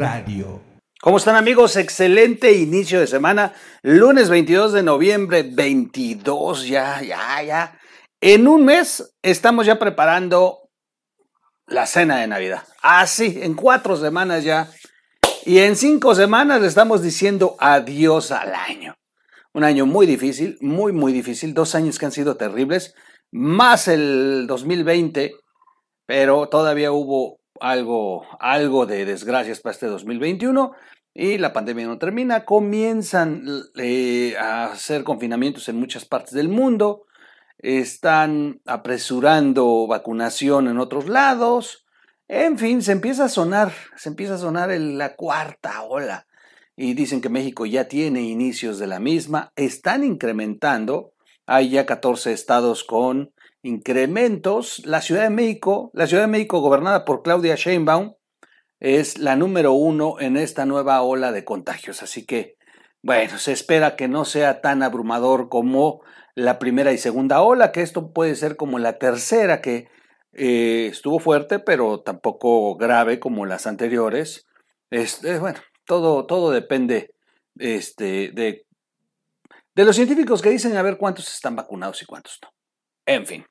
[0.00, 0.62] Radio.
[1.02, 1.76] ¿Cómo están amigos?
[1.76, 3.52] Excelente inicio de semana.
[3.82, 7.78] Lunes 22 de noviembre, 22 ya, ya, ya.
[8.18, 10.70] En un mes estamos ya preparando
[11.66, 12.62] la cena de Navidad.
[12.80, 14.70] Así, en cuatro semanas ya.
[15.44, 18.94] Y en cinco semanas le estamos diciendo adiós al año.
[19.52, 21.52] Un año muy difícil, muy, muy difícil.
[21.52, 22.94] Dos años que han sido terribles,
[23.30, 25.34] más el 2020,
[26.06, 30.72] pero todavía hubo algo, algo de desgracias para este 2021
[31.14, 32.44] y la pandemia no termina.
[32.44, 33.44] Comienzan
[33.76, 37.06] eh, a hacer confinamientos en muchas partes del mundo.
[37.58, 41.84] Están apresurando vacunación en otros lados.
[42.28, 46.26] En fin, se empieza a sonar, se empieza a sonar la cuarta ola.
[46.76, 49.52] Y dicen que México ya tiene inicios de la misma.
[49.56, 51.12] Están incrementando.
[51.44, 54.84] Hay ya 14 estados con incrementos.
[54.86, 58.14] La Ciudad de México, la Ciudad de México gobernada por Claudia Sheinbaum,
[58.80, 62.02] es la número uno en esta nueva ola de contagios.
[62.02, 62.56] Así que,
[63.02, 66.00] bueno, se espera que no sea tan abrumador como
[66.34, 69.88] la primera y segunda ola, que esto puede ser como la tercera, que
[70.32, 74.46] eh, estuvo fuerte, pero tampoco grave como las anteriores.
[74.90, 77.14] Es, bueno, todo, todo depende
[77.58, 78.66] este, de,
[79.74, 82.48] de los científicos que dicen a ver cuántos están vacunados y cuántos no.
[83.06, 83.44] En fin.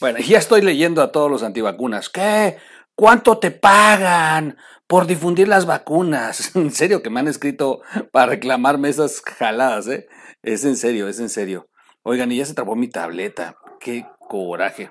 [0.00, 2.08] Bueno, ya estoy leyendo a todos los antivacunas.
[2.08, 2.56] ¿Qué?
[2.94, 6.52] ¿Cuánto te pagan por difundir las vacunas?
[6.56, 7.80] En serio que me han escrito
[8.12, 10.08] para reclamarme esas jaladas, ¿eh?
[10.42, 11.68] Es en serio, es en serio.
[12.02, 13.56] Oigan, y ya se trabó mi tableta.
[13.80, 14.90] Qué coraje.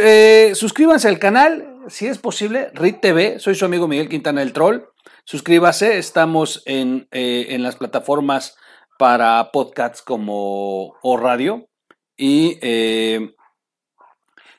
[0.00, 3.38] Eh, suscríbanse al canal, si es posible, RIT TV.
[3.38, 4.82] Soy su amigo Miguel Quintana el Troll.
[5.24, 8.56] Suscríbase, estamos en, eh, en las plataformas
[8.98, 11.68] para podcasts como o radio.
[12.16, 13.34] Y eh,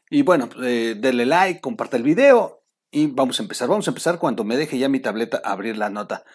[0.09, 3.67] y bueno, eh, denle like, comparte el video y vamos a empezar.
[3.69, 6.25] Vamos a empezar cuando me deje ya mi tableta abrir la nota.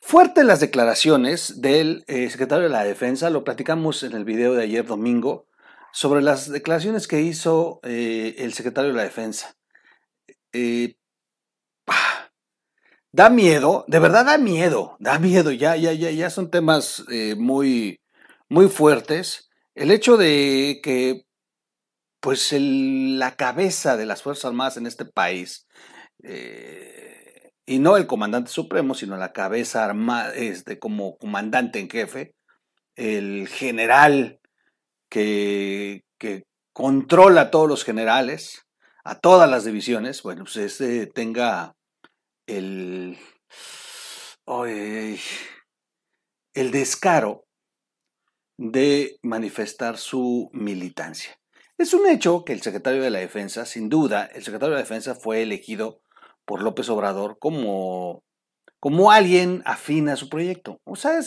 [0.00, 4.62] Fuerte las declaraciones del eh, secretario de la Defensa, lo platicamos en el video de
[4.62, 5.46] ayer domingo,
[5.92, 9.56] sobre las declaraciones que hizo eh, el secretario de la Defensa.
[13.12, 17.04] da miedo, de verdad da miedo, da miedo, ya, ya, ya, ya son temas
[17.36, 18.00] muy,
[18.48, 19.50] muy fuertes.
[19.74, 21.26] El hecho de que
[22.20, 25.66] pues la cabeza de las Fuerzas Armadas en este país,
[26.22, 32.34] eh, y no el comandante supremo, sino la cabeza armada, este, como comandante en jefe,
[32.96, 34.40] el general
[35.08, 36.02] que,
[36.72, 38.66] controla a todos los generales,
[39.04, 40.78] a todas las divisiones, bueno, pues
[41.14, 41.74] tenga
[42.46, 43.18] el,
[46.54, 47.44] el descaro
[48.56, 51.39] de manifestar su militancia.
[51.80, 54.86] Es un hecho que el secretario de la Defensa, sin duda, el secretario de la
[54.86, 56.02] Defensa fue elegido
[56.44, 58.22] por López Obrador como,
[58.80, 60.78] como alguien afín a su proyecto.
[60.84, 61.20] O sea,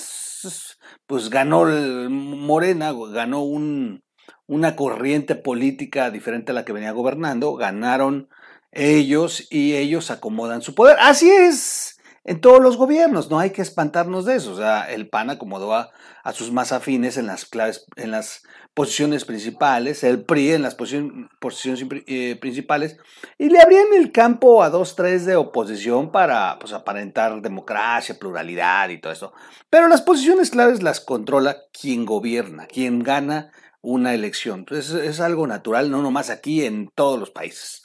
[1.07, 4.03] pues ganó Morena, ganó un,
[4.45, 8.29] una corriente política diferente a la que venía gobernando, ganaron
[8.71, 10.97] ellos y ellos acomodan su poder.
[10.99, 11.92] Así es
[12.25, 14.53] en todos los gobiernos, no hay que espantarnos de eso.
[14.53, 15.91] O sea, el PAN acomodó a,
[16.33, 21.85] sus más afines en las claves, en las posiciones principales, el PRI en las posiciones
[22.07, 22.97] eh, principales,
[23.37, 28.89] y le abrían el campo a dos, tres de oposición para pues, aparentar democracia, pluralidad
[28.89, 29.33] y todo eso.
[29.69, 33.51] Pero las posiciones claves las controla quien gobierna, quien gana
[33.81, 34.59] una elección.
[34.59, 37.83] Entonces es, algo natural, no nomás aquí, en todos los países.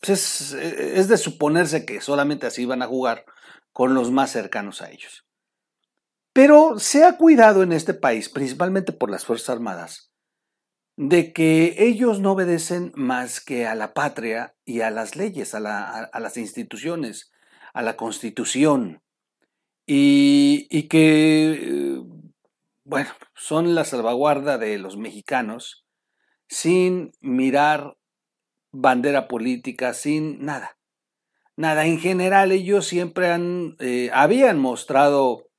[0.00, 3.26] Pues, es de suponerse que solamente así van a jugar
[3.72, 5.26] con los más cercanos a ellos.
[6.32, 10.10] Pero se ha cuidado en este país, principalmente por las Fuerzas Armadas,
[10.96, 15.60] de que ellos no obedecen más que a la patria y a las leyes, a,
[16.12, 17.32] las instituciones,
[17.72, 19.02] a la constitución,
[19.86, 22.00] y, que,
[22.84, 25.84] bueno, son la salvaguarda de los mexicanos
[26.48, 27.96] sin mirar
[28.72, 30.79] bandera política, sin nada.
[31.60, 35.50] Nada, en general ellos siempre han, eh, habían mostrado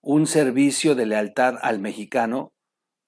[0.00, 2.54] un servicio de lealtad al mexicano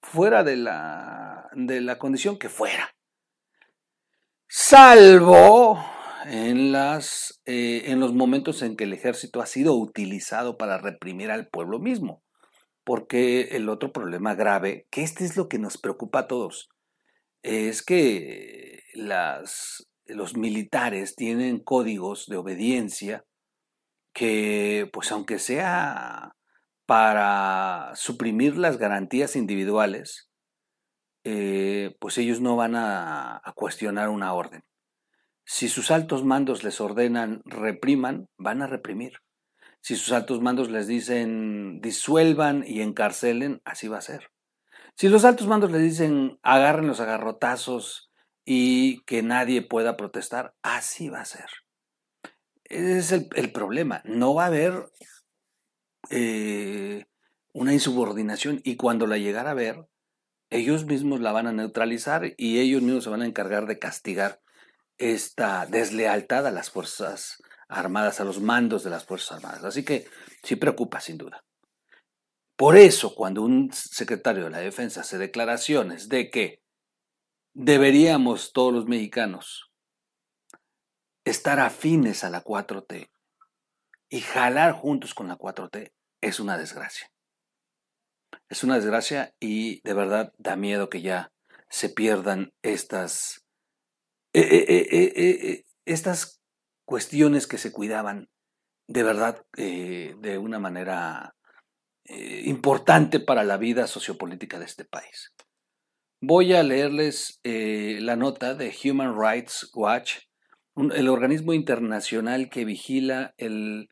[0.03, 2.95] fuera de la, de la condición que fuera.
[4.47, 5.83] Salvo
[6.27, 11.31] en, las, eh, en los momentos en que el ejército ha sido utilizado para reprimir
[11.31, 12.21] al pueblo mismo.
[12.83, 16.69] Porque el otro problema grave, que este es lo que nos preocupa a todos,
[17.41, 23.25] es que las, los militares tienen códigos de obediencia
[24.13, 26.35] que, pues aunque sea
[26.85, 30.29] para suprimir las garantías individuales,
[31.23, 34.63] eh, pues ellos no van a, a cuestionar una orden.
[35.43, 39.19] Si sus altos mandos les ordenan repriman, van a reprimir.
[39.81, 44.31] Si sus altos mandos les dicen disuelvan y encarcelen, así va a ser.
[44.95, 48.04] Si los altos mandos les dicen agarren los agarrotazos
[48.45, 51.49] y que nadie pueda protestar, así va a ser.
[52.63, 54.01] Ese es el, problema.
[54.05, 54.85] No va a haber
[56.09, 57.05] eh,
[57.53, 59.87] una insubordinación y cuando la llegara a ver,
[60.49, 64.41] ellos mismos la van a neutralizar y ellos mismos se van a encargar de castigar
[64.97, 69.63] esta deslealtad a las Fuerzas Armadas, a los mandos de las Fuerzas Armadas.
[69.63, 70.07] Así que
[70.43, 71.43] sí preocupa, sin duda.
[72.55, 76.64] Por eso, cuando un secretario de la Defensa hace declaraciones de que
[77.55, 79.71] deberíamos todos los mexicanos
[81.23, 83.09] estar afines a la 4T
[84.09, 87.11] y jalar juntos con la 4T, es una desgracia.
[88.49, 91.31] Es una desgracia y de verdad da miedo que ya
[91.69, 93.45] se pierdan estas
[94.33, 96.41] eh, eh, eh, estas
[96.83, 98.29] cuestiones que se cuidaban
[98.87, 101.35] de verdad de una manera
[102.03, 105.33] importante para la vida sociopolítica de este país.
[106.27, 110.21] Voy a leerles la nota de Human Rights Watch,
[110.75, 113.89] el organismo internacional que vigila el,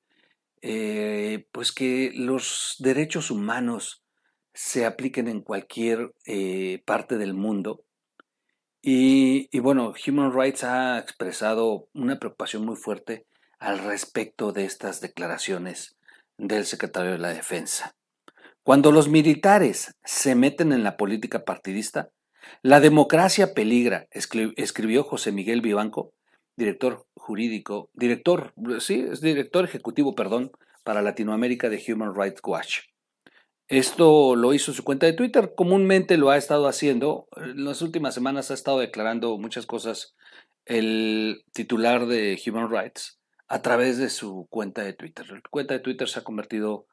[1.51, 4.03] pues que los derechos humanos
[4.51, 6.11] se apliquen en cualquier
[6.85, 7.85] parte del mundo
[8.81, 13.27] y, bueno, Human Rights ha expresado una preocupación muy fuerte
[13.59, 15.97] al respecto de estas declaraciones
[16.39, 17.95] del secretario de la Defensa.
[18.63, 22.09] Cuando los militares se meten en la política partidista,
[22.61, 26.13] la democracia peligra, escribió José Miguel Vivanco,
[26.55, 30.51] director jurídico, director, sí, es director ejecutivo, perdón,
[30.83, 32.79] para Latinoamérica de Human Rights Watch.
[33.69, 37.27] Esto lo hizo su cuenta de Twitter, comúnmente lo ha estado haciendo.
[37.37, 40.15] En las últimas semanas ha estado declarando muchas cosas
[40.65, 45.29] el titular de Human Rights a través de su cuenta de Twitter.
[45.29, 46.87] La cuenta de Twitter se ha convertido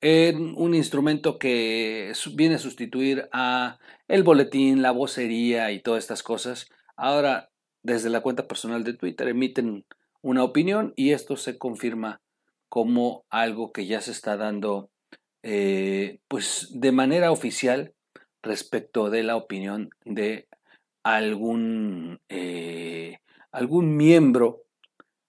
[0.00, 3.78] en un instrumento que viene a sustituir a
[4.08, 6.68] el boletín, la vocería y todas estas cosas.
[6.96, 7.50] Ahora,
[7.82, 9.84] desde la cuenta personal de Twitter emiten
[10.22, 12.20] una opinión y esto se confirma
[12.68, 14.90] como algo que ya se está dando
[15.42, 17.94] eh, pues de manera oficial
[18.42, 20.48] respecto de la opinión de
[21.04, 23.18] algún, eh,
[23.52, 24.64] algún miembro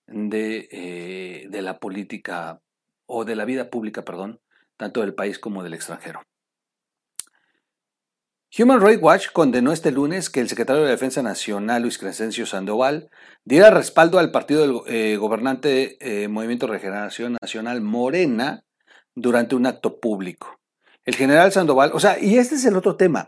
[0.07, 2.59] de, eh, de, la política
[3.05, 4.39] o de la vida pública, perdón,
[4.77, 6.21] tanto del país como del extranjero.
[8.57, 13.09] Human Rights Watch condenó este lunes que el secretario de Defensa Nacional, Luis Crescencio Sandoval,
[13.43, 15.97] diera respaldo al partido del gobernante
[16.29, 18.63] Movimiento de Regeneración Nacional Morena
[19.15, 20.59] durante un acto público.
[21.03, 23.27] El general Sandoval, o sea, y este es el otro tema.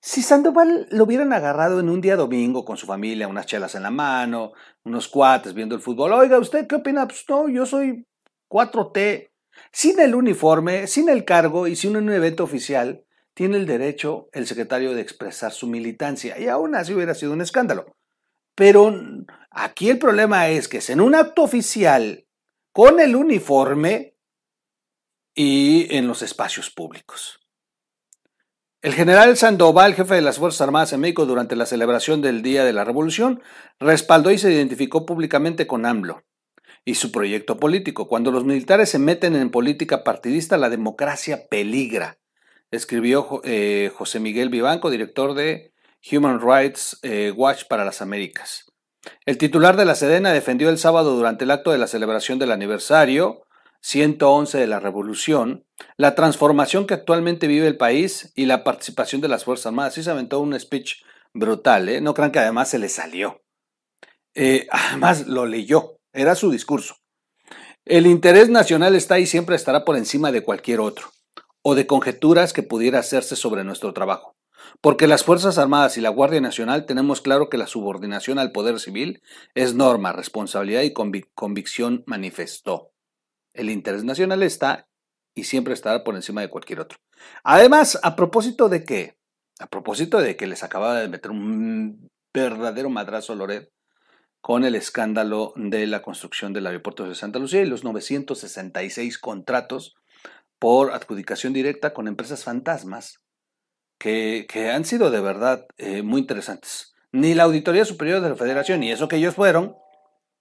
[0.00, 3.82] Si Sandoval lo hubieran agarrado en un día domingo con su familia, unas chelas en
[3.82, 4.52] la mano,
[4.84, 7.06] unos cuates viendo el fútbol, oiga, ¿usted qué opina?
[7.06, 8.06] Pues no, yo soy
[8.50, 9.30] 4T.
[9.72, 13.04] Sin el uniforme, sin el cargo y sin un evento oficial,
[13.34, 17.40] tiene el derecho el secretario de expresar su militancia y aún así hubiera sido un
[17.40, 17.96] escándalo.
[18.54, 18.94] Pero
[19.50, 22.26] aquí el problema es que es en un acto oficial
[22.72, 24.14] con el uniforme
[25.34, 27.40] y en los espacios públicos.
[28.80, 32.64] El general Sandoval, jefe de las Fuerzas Armadas en México durante la celebración del Día
[32.64, 33.42] de la Revolución,
[33.80, 36.22] respaldó y se identificó públicamente con AMLO
[36.84, 38.08] y su proyecto político.
[38.08, 42.18] Cuando los militares se meten en política partidista, la democracia peligra,
[42.70, 45.72] escribió eh, José Miguel Vivanco, director de
[46.12, 48.66] Human Rights eh, Watch para las Américas.
[49.26, 52.52] El titular de la Sedena defendió el sábado durante el acto de la celebración del
[52.52, 53.44] aniversario
[53.80, 55.66] 111 de la Revolución,
[55.98, 59.94] la transformación que actualmente vive el país y la participación de las Fuerzas Armadas.
[59.94, 61.02] Sí se aventó un speech
[61.34, 62.00] brutal, ¿eh?
[62.00, 63.42] no crean que además se le salió.
[64.34, 66.96] Eh, además lo leyó, era su discurso.
[67.84, 71.10] El interés nacional está y siempre estará por encima de cualquier otro,
[71.60, 74.36] o de conjeturas que pudiera hacerse sobre nuestro trabajo.
[74.80, 78.80] Porque las Fuerzas Armadas y la Guardia Nacional tenemos claro que la subordinación al poder
[78.80, 79.22] civil
[79.54, 82.92] es norma, responsabilidad y convicción manifestó.
[83.52, 84.88] El interés nacional está
[85.34, 86.98] y siempre estará por encima de cualquier otro.
[87.42, 89.18] Además, a propósito de que,
[89.58, 93.73] a propósito de que les acababa de meter un verdadero madrazo Loret
[94.44, 99.94] con el escándalo de la construcción del aeropuerto de Santa Lucía y los 966 contratos
[100.58, 103.22] por adjudicación directa con empresas fantasmas
[103.98, 106.94] que, han sido de verdad eh, muy interesantes.
[107.10, 109.76] Ni la Auditoría Superior de la Federación, ni eso que ellos fueron,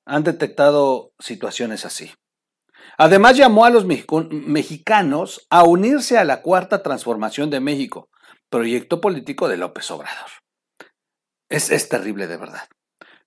[0.05, 2.11] han detectado situaciones así.
[2.97, 8.09] Además llamó a los mexicanos a unirse a la Cuarta Transformación de México,
[8.49, 10.29] proyecto político de López Obrador.
[11.47, 12.67] Es, terrible de verdad.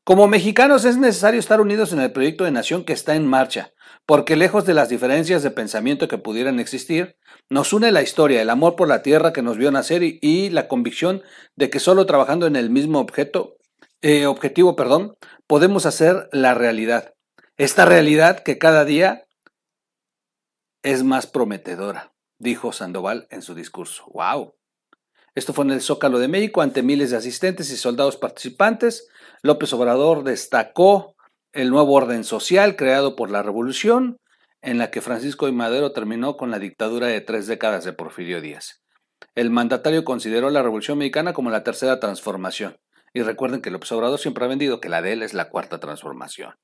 [0.06, 3.72] Como mexicanos es necesario estar unidos en el proyecto de nación que está en marcha,
[4.06, 7.16] porque lejos de las diferencias de pensamiento que pudieran existir,
[7.50, 10.68] nos une la historia, el amor por la tierra que nos vio nacer y, la
[10.68, 11.24] convicción
[11.56, 13.56] de que solo trabajando en el mismo objeto,
[14.00, 15.16] eh, objetivo, perdón,
[15.48, 17.14] podemos hacer la realidad.
[17.56, 19.26] Esta realidad que cada día
[20.84, 24.04] es más prometedora, dijo Sandoval en su discurso.
[24.12, 24.54] ¡Wow!
[25.36, 29.06] Esto fue en el Zócalo de México ante miles de asistentes y soldados participantes.
[29.42, 31.14] López Obrador destacó
[31.52, 34.16] el nuevo orden social creado por la revolución,
[34.62, 38.40] en la que Francisco y Madero terminó con la dictadura de tres décadas de Porfirio
[38.40, 38.82] Díaz.
[39.34, 42.78] El mandatario consideró la Revolución Mexicana como la tercera transformación.
[43.12, 45.78] Y recuerden que López Obrador siempre ha vendido que la de él es la cuarta
[45.78, 46.54] transformación.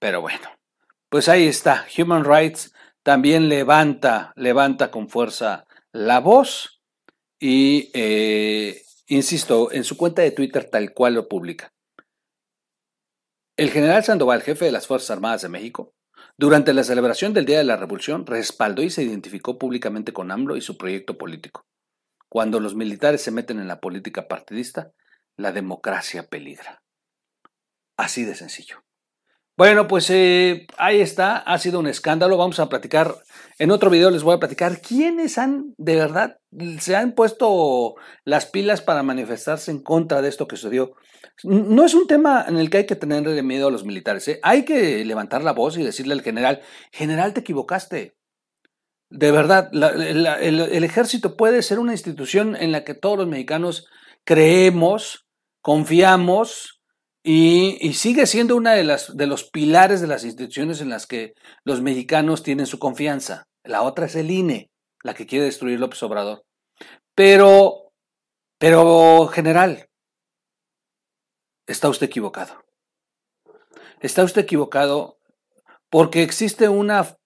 [0.00, 0.48] Pero bueno,
[1.08, 1.86] pues ahí está.
[1.96, 2.74] Human Rights
[3.04, 6.79] también levanta, levanta con fuerza la voz
[7.40, 11.72] y, eh, insisto, en su cuenta de Twitter tal cual lo publica.
[13.56, 15.94] El general Sandoval, jefe de las Fuerzas Armadas de México,
[16.36, 20.56] durante la celebración del Día de la Revolución, respaldó y se identificó públicamente con AMLO
[20.56, 21.66] y su proyecto político.
[22.28, 24.92] Cuando los militares se meten en la política partidista,
[25.36, 26.82] la democracia peligra.
[27.96, 28.82] Así de sencillo.
[29.56, 32.38] Bueno, pues eh, ahí está, ha sido un escándalo.
[32.38, 33.14] Vamos a platicar,
[33.58, 36.38] en otro video les voy a platicar quiénes han, de verdad,
[36.78, 40.92] se han puesto las pilas para manifestarse en contra de esto que sucedió.
[41.44, 44.40] No es un tema en el que hay que tener miedo a los militares, ¿eh?
[44.42, 48.14] hay que levantar la voz y decirle al general, general, te equivocaste.
[49.10, 53.88] De verdad, el ejército puede ser una institución en la que todos los mexicanos
[54.24, 55.26] creemos,
[55.60, 56.79] confiamos,
[57.22, 61.34] y, sigue siendo una de, las, de los pilares de las instituciones en las que
[61.64, 63.46] los mexicanos tienen su confianza.
[63.62, 64.70] La otra es el INE,
[65.02, 66.44] la que quiere destruir López Obrador.
[67.14, 67.92] Pero,
[68.58, 69.88] pero, general,
[71.66, 72.64] está usted equivocado.
[74.00, 75.18] Está usted equivocado
[75.90, 77.18] porque existe una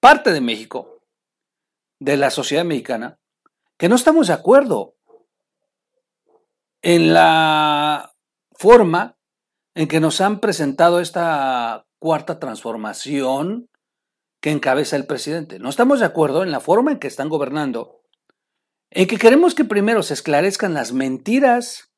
[0.00, 1.02] parte de México,
[1.98, 3.18] de la sociedad mexicana,
[3.78, 4.96] que no estamos de acuerdo
[6.82, 8.12] en la
[8.52, 9.16] forma
[9.74, 13.68] en que nos han presentado esta cuarta transformación
[14.40, 15.58] que encabeza el presidente.
[15.58, 18.00] No estamos de acuerdo en la forma en que están gobernando,
[18.90, 21.92] en que queremos que primero se esclarezcan las mentiras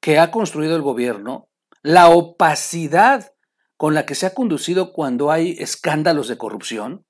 [0.00, 1.48] que ha construido el gobierno,
[1.82, 3.32] la opacidad
[3.76, 7.06] con la que se ha conducido cuando hay escándalos de corrupción,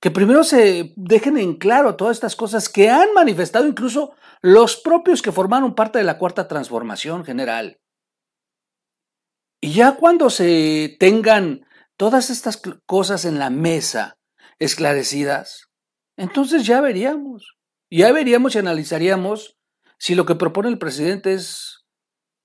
[0.00, 5.22] que primero se dejen en claro todas estas cosas que han manifestado incluso los propios
[5.22, 7.81] que formaron parte de la cuarta transformación general.
[9.64, 11.64] Y ya cuando se tengan
[11.96, 14.18] todas estas cosas en la mesa
[14.58, 15.68] esclarecidas,
[16.16, 17.54] entonces ya veríamos,
[17.88, 19.56] ya veríamos y analizaríamos
[19.98, 21.84] si lo que propone el presidente es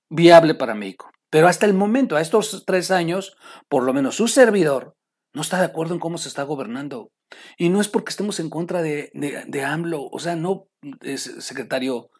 [0.08, 1.10] viable para México.
[1.28, 3.36] Pero hasta el momento, a estos tres años,
[3.68, 4.94] por lo menos su servidor
[5.34, 7.10] no está de acuerdo en cómo se está gobernando.
[7.58, 10.68] Y no es porque estemos en contra de, de, AMLO, o sea, no,
[11.16, 12.10] secretario,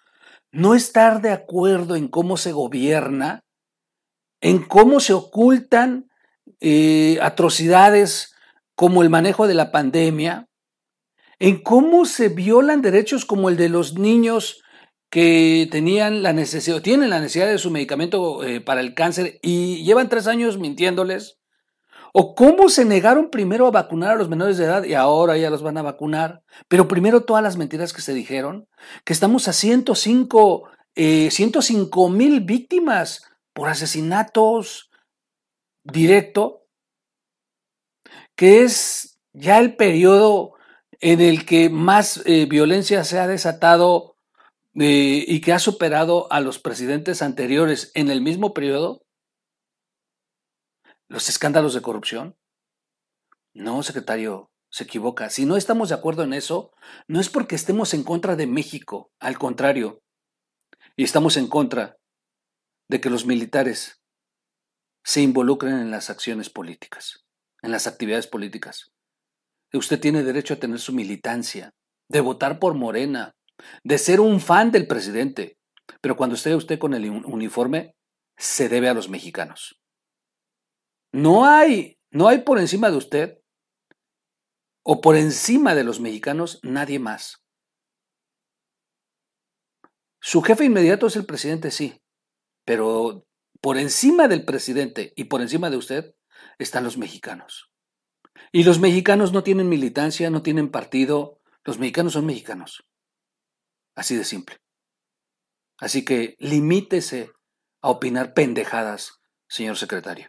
[0.51, 3.45] no estar de acuerdo en cómo se gobierna
[4.41, 6.09] en cómo se ocultan
[6.61, 8.35] eh, atrocidades
[8.75, 10.49] como el manejo de la pandemia,
[11.39, 14.63] en cómo se violan derechos como el de los niños
[15.11, 19.85] que tenían la necesidad, tienen la necesidad de su medicamento eh, para el cáncer y
[19.85, 21.39] llevan tres años mintiéndoles,
[22.13, 25.51] o cómo se negaron primero a vacunar a los menores de edad y ahora ya
[25.51, 28.67] los van a vacunar, pero primero todas las mentiras que se dijeron,
[29.05, 33.23] que estamos a 105, eh, 105 mil víctimas
[33.59, 34.89] por asesinatos
[35.83, 36.65] directo,
[38.37, 40.55] que es ya el periodo
[41.01, 44.15] en el que más eh, violencia se ha desatado
[44.77, 49.03] eh, y que ha superado a los presidentes anteriores en el mismo periodo?
[51.09, 52.37] ¿Los escándalos de corrupción?
[53.55, 55.31] No, secretario, se equivoca.
[55.31, 56.71] Si no estamos de acuerdo en eso,
[57.09, 60.01] no es porque estemos en contra de México, al contrario,
[60.95, 61.98] y estamos en contra
[62.89, 64.01] de que los militares
[65.05, 67.25] se involucren en las acciones políticas,
[67.63, 68.93] en las actividades políticas.
[69.73, 71.75] Usted tiene derecho a tener su militancia,
[72.09, 73.37] de votar por Morena,
[73.85, 75.59] de ser un fan del presidente,
[76.01, 77.95] pero cuando esté usted con el uniforme,
[78.37, 79.81] se debe a los mexicanos.
[81.13, 83.39] No hay, no hay por encima de usted
[84.85, 87.43] o por encima de los mexicanos nadie más.
[90.21, 92.01] Su jefe inmediato es el presidente, sí,
[92.69, 93.27] pero
[93.63, 96.15] por encima del presidente y por encima de usted
[96.59, 97.73] están los mexicanos.
[98.53, 102.85] Y los mexicanos no tienen militancia, no tienen partido, los mexicanos son mexicanos.
[103.95, 104.59] Así de simple.
[105.79, 107.33] Así que limítese
[107.81, 110.29] a opinar pendejadas, señor secretario.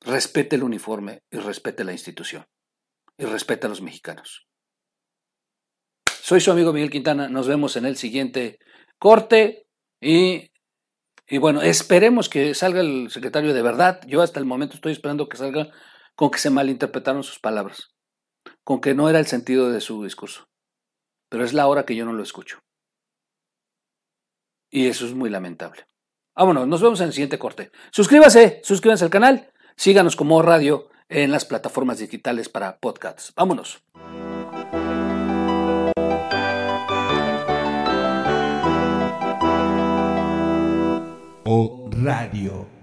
[0.00, 2.46] Respete el uniforme y respete la institución.
[3.18, 4.46] Y respete a los mexicanos.
[6.22, 7.28] Soy su amigo Miguel Quintana.
[7.28, 8.60] Nos vemos en el siguiente
[8.96, 9.66] corte.
[10.00, 10.50] Y,
[11.28, 14.00] y bueno, esperemos que salga el secretario de verdad.
[14.06, 15.70] Yo hasta el momento estoy esperando que salga
[16.14, 17.94] con que se malinterpretaron sus palabras.
[18.64, 20.48] Con que no era el sentido de su discurso.
[21.28, 22.60] Pero es la hora que yo no lo escucho.
[24.70, 25.86] Y eso es muy lamentable.
[26.34, 27.70] Vámonos, nos vemos en el siguiente corte.
[27.90, 33.32] Suscríbase, suscríbanse al canal, síganos como radio en las plataformas digitales para podcasts.
[33.34, 33.82] Vámonos.
[41.50, 42.79] Radio.